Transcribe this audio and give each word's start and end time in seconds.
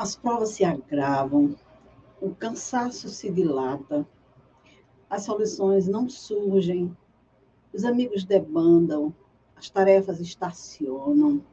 As 0.00 0.16
provas 0.16 0.52
se 0.52 0.64
agravam, 0.64 1.54
o 2.22 2.34
cansaço 2.34 3.10
se 3.10 3.30
dilata, 3.30 4.08
as 5.10 5.24
soluções 5.24 5.86
não 5.86 6.08
surgem, 6.08 6.96
os 7.70 7.84
amigos 7.84 8.24
debandam, 8.24 9.14
as 9.54 9.68
tarefas 9.68 10.18
estacionam, 10.18 11.44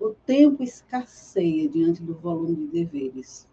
o 0.00 0.08
tempo 0.08 0.64
escasseia 0.64 1.68
diante 1.68 2.02
do 2.02 2.12
volume 2.12 2.56
de 2.56 2.66
deveres. 2.66 3.48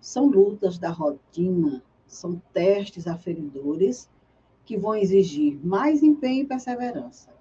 São 0.00 0.26
lutas 0.26 0.78
da 0.78 0.90
rotina, 0.90 1.82
são 2.06 2.40
testes 2.52 3.08
aferidores 3.08 4.08
que 4.64 4.78
vão 4.78 4.94
exigir 4.94 5.58
mais 5.66 6.04
empenho 6.04 6.44
e 6.44 6.46
perseverança. 6.46 7.34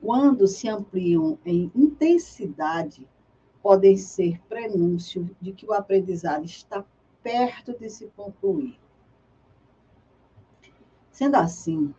Quando 0.00 0.46
se 0.46 0.68
ampliam 0.68 1.36
em 1.44 1.72
intensidade, 1.74 3.04
podem 3.62 3.96
ser 3.96 4.40
prenúncio 4.48 5.30
de 5.40 5.52
que 5.52 5.64
o 5.64 5.72
aprendizado 5.72 6.44
está 6.44 6.84
perto 7.22 7.78
de 7.78 7.88
se 7.88 8.08
concluir. 8.16 8.78
Sendo 11.10 11.36
assim, 11.36 11.94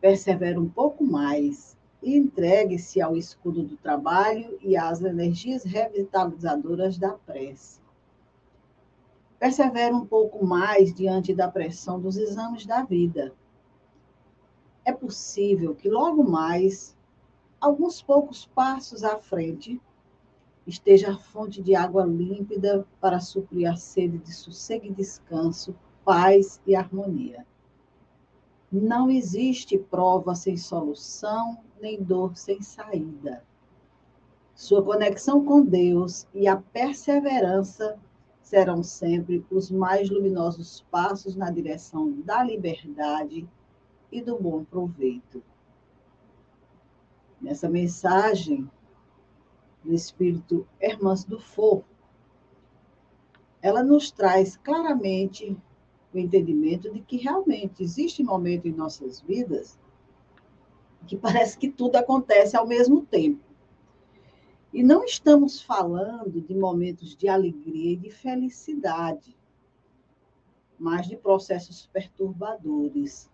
persevere 0.00 0.58
um 0.58 0.68
pouco 0.68 1.04
mais 1.04 1.78
e 2.02 2.16
entregue-se 2.16 3.00
ao 3.00 3.16
escudo 3.16 3.62
do 3.62 3.76
trabalho 3.76 4.58
e 4.60 4.76
às 4.76 5.00
energias 5.02 5.62
revitalizadoras 5.62 6.98
da 6.98 7.12
prece. 7.12 7.80
Persevere 9.38 9.94
um 9.94 10.04
pouco 10.04 10.44
mais 10.44 10.92
diante 10.92 11.34
da 11.34 11.48
pressão 11.48 12.00
dos 12.00 12.16
exames 12.16 12.66
da 12.66 12.82
vida. 12.82 13.32
É 14.84 14.92
possível 14.92 15.74
que 15.74 15.88
logo 15.88 16.24
mais, 16.24 16.96
alguns 17.60 18.02
poucos 18.02 18.46
passos 18.46 19.04
à 19.04 19.18
frente, 19.18 19.80
esteja 20.66 21.12
a 21.12 21.18
fonte 21.18 21.62
de 21.62 21.74
água 21.74 22.04
límpida 22.04 22.86
para 23.00 23.20
suprir 23.20 23.70
a 23.70 23.76
sede 23.76 24.18
de 24.18 24.32
sossego 24.32 24.86
e 24.86 24.92
descanso, 24.92 25.74
paz 26.04 26.60
e 26.66 26.74
harmonia. 26.74 27.46
Não 28.70 29.10
existe 29.10 29.78
prova 29.78 30.34
sem 30.34 30.56
solução, 30.56 31.58
nem 31.80 32.00
dor 32.02 32.36
sem 32.36 32.62
saída. 32.62 33.42
Sua 34.54 34.82
conexão 34.82 35.44
com 35.44 35.64
Deus 35.64 36.26
e 36.34 36.46
a 36.46 36.56
perseverança 36.56 37.98
serão 38.42 38.82
sempre 38.82 39.44
os 39.50 39.70
mais 39.70 40.10
luminosos 40.10 40.84
passos 40.90 41.34
na 41.34 41.50
direção 41.50 42.12
da 42.22 42.44
liberdade 42.44 43.48
e 44.12 44.20
do 44.20 44.38
bom 44.38 44.64
proveito. 44.64 45.42
Nessa 47.40 47.68
mensagem 47.68 48.68
do 49.84 49.92
Espírito 49.92 50.66
Hermãs 50.80 51.24
do 51.24 51.38
Fogo, 51.40 51.84
ela 53.62 53.82
nos 53.82 54.10
traz 54.10 54.56
claramente 54.56 55.56
o 56.12 56.18
entendimento 56.18 56.92
de 56.92 57.00
que 57.00 57.16
realmente 57.16 57.82
existe 57.82 58.22
momento 58.22 58.66
em 58.66 58.72
nossas 58.72 59.20
vidas 59.20 59.78
que 61.10 61.16
parece 61.16 61.58
que 61.58 61.68
tudo 61.68 61.96
acontece 61.96 62.56
ao 62.56 62.66
mesmo 62.66 63.04
tempo. 63.04 63.42
E 64.72 64.80
não 64.80 65.04
estamos 65.04 65.60
falando 65.60 66.40
de 66.40 66.54
momentos 66.54 67.16
de 67.16 67.28
alegria 67.28 67.94
e 67.94 67.96
de 67.96 68.10
felicidade, 68.10 69.36
mas 70.78 71.08
de 71.08 71.16
processos 71.16 71.88
perturbadores, 71.92 73.28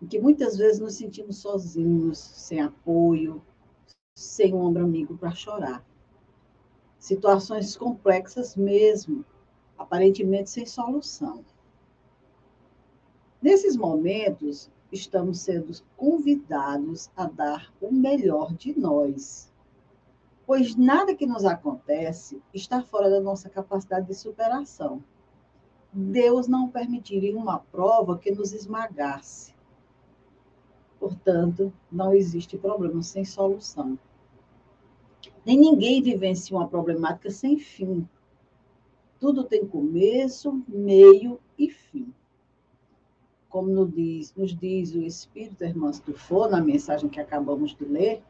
em 0.00 0.06
que 0.06 0.20
muitas 0.20 0.56
vezes 0.56 0.78
nos 0.78 0.94
sentimos 0.94 1.38
sozinhos, 1.38 2.18
sem 2.18 2.60
apoio, 2.60 3.42
sem 4.18 4.52
um 4.52 4.62
ombro 4.62 4.82
amigo 4.82 5.16
para 5.16 5.30
chorar. 5.30 5.84
Situações 6.98 7.76
complexas 7.76 8.56
mesmo, 8.56 9.24
aparentemente 9.78 10.50
sem 10.50 10.66
solução. 10.66 11.44
Nesses 13.40 13.76
momentos, 13.76 14.68
estamos 14.90 15.38
sendo 15.38 15.72
convidados 15.96 17.08
a 17.16 17.28
dar 17.28 17.72
o 17.80 17.92
melhor 17.92 18.52
de 18.54 18.76
nós. 18.76 19.52
Pois 20.44 20.74
nada 20.74 21.14
que 21.14 21.24
nos 21.24 21.44
acontece 21.44 22.42
está 22.52 22.82
fora 22.82 23.08
da 23.08 23.20
nossa 23.20 23.48
capacidade 23.48 24.08
de 24.08 24.14
superação. 24.14 25.00
Deus 25.92 26.48
não 26.48 26.68
permitiria 26.68 27.38
uma 27.38 27.60
prova 27.60 28.18
que 28.18 28.32
nos 28.32 28.52
esmagasse. 28.52 29.54
Portanto, 30.98 31.72
não 31.90 32.12
existe 32.12 32.58
problema 32.58 33.02
sem 33.02 33.24
solução. 33.24 33.98
Nem 35.44 35.58
ninguém 35.58 36.02
vivencia 36.02 36.56
uma 36.56 36.68
problemática 36.68 37.30
sem 37.30 37.58
fim. 37.58 38.08
Tudo 39.18 39.44
tem 39.44 39.66
começo, 39.66 40.62
meio 40.68 41.40
e 41.58 41.70
fim 41.70 42.12
como 43.48 43.70
nos 43.70 43.92
diz, 43.92 44.34
nos 44.34 44.54
diz 44.54 44.94
o 44.94 45.02
Espírito 45.02 45.64
Irmãs 45.64 46.02
For, 46.16 46.50
na 46.50 46.60
mensagem 46.60 47.08
que 47.08 47.20
acabamos 47.20 47.74
de 47.74 47.84
ler, 47.84 48.22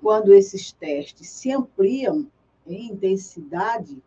quando 0.00 0.32
esses 0.32 0.72
testes 0.72 1.28
se 1.28 1.52
ampliam 1.52 2.26
em 2.66 2.92
intensidade, 2.92 4.02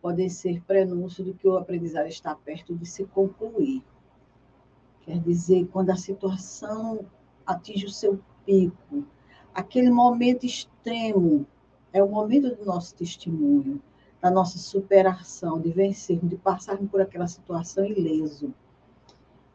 podem 0.00 0.28
ser 0.28 0.62
prenúncio 0.62 1.24
de 1.24 1.32
que 1.32 1.48
o 1.48 1.56
aprendizado 1.56 2.06
está 2.06 2.34
perto 2.34 2.74
de 2.74 2.86
se 2.86 3.04
concluir. 3.06 3.82
Quer 5.06 5.18
dizer, 5.20 5.66
quando 5.68 5.88
a 5.90 5.96
situação 5.96 7.06
atinge 7.46 7.86
o 7.86 7.90
seu 7.90 8.20
pico, 8.44 9.06
aquele 9.54 9.90
momento 9.90 10.44
extremo 10.44 11.46
é 11.92 12.02
o 12.02 12.08
momento 12.08 12.54
do 12.54 12.66
nosso 12.66 12.94
testemunho, 12.94 13.80
da 14.20 14.30
nossa 14.30 14.58
superação, 14.58 15.58
de 15.58 15.70
vencermos, 15.70 16.28
de 16.28 16.36
passarmos 16.36 16.90
por 16.90 17.00
aquela 17.00 17.26
situação 17.26 17.86
ileso 17.86 18.52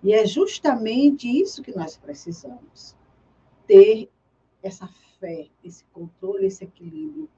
e 0.04 0.14
é 0.14 0.26
justamente 0.26 1.28
isso 1.28 1.62
que 1.62 1.76
nós 1.76 1.96
precisamos: 1.96 2.96
ter 3.68 4.10
essa 4.64 4.90
fé, 5.20 5.48
esse 5.64 5.84
controle, 5.86 6.48
esse 6.48 6.64
equilíbrio 6.64 7.30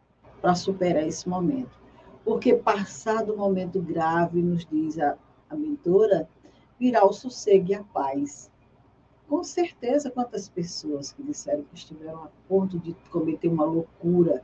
para 0.42 0.56
superar 0.56 1.06
esse 1.06 1.28
momento. 1.28 1.82
Porque 2.24 2.54
passado 2.54 3.34
o 3.34 3.38
momento 3.38 3.82
grave, 3.82 4.42
nos 4.42 4.66
diz 4.66 4.98
a, 4.98 5.18
a 5.50 5.56
mentora, 5.56 6.28
virá 6.84 7.06
o 7.06 7.14
sossego 7.14 7.72
e 7.72 7.76
a 7.76 7.82
paz. 7.82 8.52
Com 9.30 9.42
certeza, 9.42 10.12
quantas 10.12 10.50
pessoas 10.50 11.14
que 11.14 11.24
disseram 11.24 11.64
que 11.64 11.76
estiveram 11.76 12.26
a 12.26 12.30
ponto 12.46 12.78
de 12.78 12.94
cometer 13.10 13.48
uma 13.48 13.64
loucura, 13.64 14.44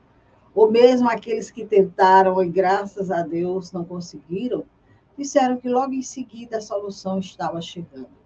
ou 0.56 0.72
mesmo 0.72 1.10
aqueles 1.10 1.52
que 1.52 1.66
tentaram 1.66 2.42
e 2.42 2.48
graças 2.48 3.12
a 3.12 3.24
Deus 3.24 3.74
não 3.74 3.84
conseguiram, 3.84 4.64
disseram 5.18 5.58
que 5.58 5.68
logo 5.68 5.92
em 5.92 6.02
seguida 6.02 6.60
a 6.60 6.62
solução 6.62 7.20
estava 7.20 7.62
chegando. 7.62 8.18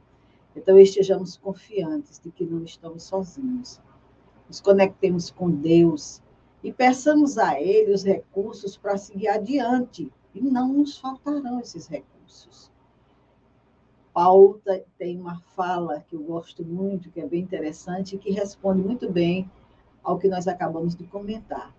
Então, 0.55 0.77
estejamos 0.77 1.35
confiantes 1.35 2.19
de 2.19 2.29
que 2.29 2.45
não 2.45 2.63
estamos 2.63 3.01
sozinhos. 3.01 3.81
Nos 4.47 4.61
conectemos 4.61 5.31
com 5.31 5.49
Deus 5.49 6.21
e 6.63 6.71
peçamos 6.71 7.39
a 7.39 7.59
Ele 7.59 7.91
os 7.91 8.03
recursos 8.03 8.77
para 8.77 8.95
seguir 8.95 9.29
adiante, 9.29 10.13
e 10.35 10.39
não 10.39 10.71
nos 10.71 10.99
faltarão 10.99 11.59
esses 11.59 11.87
recursos. 11.87 12.72
Paulo 14.13 14.61
tem 14.97 15.19
uma 15.19 15.39
fala 15.55 16.01
que 16.07 16.15
eu 16.15 16.21
gosto 16.21 16.63
muito, 16.63 17.09
que 17.09 17.19
é 17.19 17.25
bem 17.25 17.41
interessante, 17.41 18.15
e 18.15 18.19
que 18.19 18.31
responde 18.31 18.81
muito 18.81 19.11
bem 19.11 19.49
ao 20.03 20.19
que 20.19 20.27
nós 20.27 20.47
acabamos 20.47 20.95
de 20.95 21.05
comentar. 21.05 21.73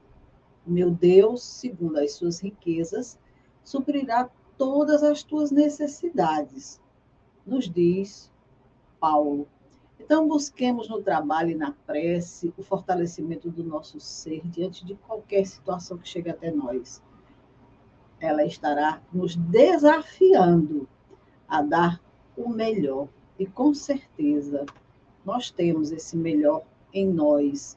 Meu 0.66 0.90
Deus, 0.90 1.44
segundo 1.44 1.98
as 1.98 2.12
suas 2.12 2.40
riquezas, 2.40 3.18
suprirá 3.62 4.28
todas 4.58 5.02
as 5.02 5.22
tuas 5.22 5.50
necessidades, 5.50 6.80
nos 7.46 7.70
diz 7.70 8.32
Paulo. 8.98 9.46
Então, 10.00 10.26
busquemos 10.26 10.88
no 10.88 11.02
trabalho 11.02 11.50
e 11.50 11.54
na 11.54 11.72
prece 11.86 12.52
o 12.58 12.62
fortalecimento 12.62 13.48
do 13.48 13.62
nosso 13.62 14.00
ser 14.00 14.40
diante 14.48 14.84
de 14.84 14.94
qualquer 14.96 15.46
situação 15.46 15.98
que 15.98 16.08
chegue 16.08 16.30
até 16.30 16.50
nós. 16.50 17.02
Ela 18.18 18.44
estará 18.44 19.00
nos 19.12 19.36
desafiando 19.36 20.88
a 21.46 21.62
dar 21.62 22.03
o 22.36 22.48
melhor. 22.48 23.08
E 23.38 23.46
com 23.46 23.74
certeza, 23.74 24.64
nós 25.24 25.50
temos 25.50 25.90
esse 25.90 26.16
melhor 26.16 26.62
em 26.92 27.06
nós. 27.06 27.76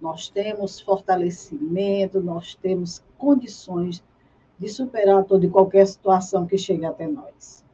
Nós 0.00 0.28
temos 0.28 0.80
fortalecimento, 0.80 2.20
nós 2.20 2.54
temos 2.54 3.02
condições 3.16 4.02
de 4.58 4.68
superar 4.68 5.24
toda 5.24 5.46
e 5.46 5.50
qualquer 5.50 5.86
situação 5.86 6.46
que 6.46 6.58
chegue 6.58 6.84
até 6.84 7.06
nós. 7.06 7.65